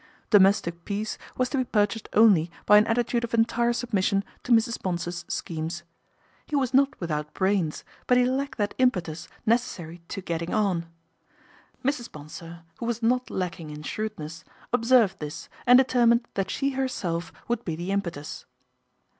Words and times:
Domestic 0.31 0.83
peace 0.83 1.19
was 1.37 1.47
to 1.51 1.59
be 1.59 1.63
purchased 1.63 2.09
only 2.13 2.49
by 2.65 2.79
an 2.79 2.87
attitude 2.87 3.23
of 3.23 3.35
entire 3.35 3.71
submission 3.71 4.23
to 4.41 4.51
Mrs. 4.51 4.81
Bonsor's 4.81 5.25
schemes. 5.27 5.83
He 6.47 6.55
was 6.55 6.73
not 6.73 6.99
without 6.99 7.35
brains, 7.35 7.83
but 8.07 8.17
he 8.17 8.25
lacked 8.25 8.57
that 8.57 8.73
impetus 8.79 9.27
necessary 9.45 10.01
to" 10.07 10.19
getting 10.31 10.55
on." 10.55 10.87
Mrs. 11.85 12.11
Bonsor, 12.11 12.63
who 12.79 12.87
was 12.87 13.03
not 13.03 13.29
lacking 13.29 13.69
in 13.69 13.83
shrewdness, 13.83 14.43
observed 14.73 15.19
this 15.19 15.49
and 15.67 15.77
determined 15.77 16.27
that 16.33 16.49
she 16.49 16.71
herself 16.71 17.31
would 17.47 17.63
be 17.63 17.75
the 17.75 17.91
impetus. 17.91 18.47